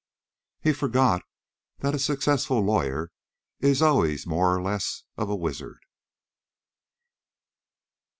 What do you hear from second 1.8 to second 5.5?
that a successful lawyer is always more or less of a